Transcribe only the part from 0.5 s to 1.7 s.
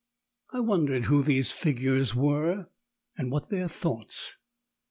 I wondered who these